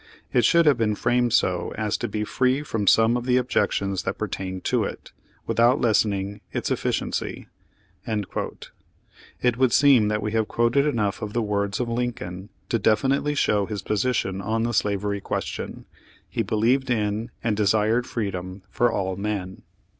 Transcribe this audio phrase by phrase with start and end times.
[0.33, 4.01] It should have been framed so as to be free from some of the objections
[4.01, 5.11] that pertain to it,
[5.45, 7.49] without lessening its efficiency."
[8.07, 13.35] It would seem that we have quoted enough of the words of Lincoln to definitely
[13.35, 15.85] show his posi tion on the slavery question.
[16.27, 19.61] He believed in and Page Thirty eight desired freedom for all men.